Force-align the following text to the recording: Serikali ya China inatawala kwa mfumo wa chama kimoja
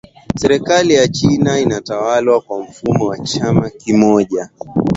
Serikali 0.35 0.93
ya 0.93 1.07
China 1.07 1.59
inatawala 1.59 2.39
kwa 2.39 2.63
mfumo 2.63 3.05
wa 3.05 3.19
chama 3.19 3.69
kimoja 3.69 4.49